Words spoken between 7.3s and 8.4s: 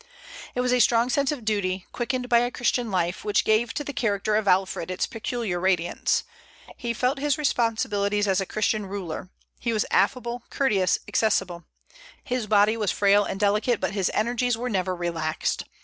responsibilities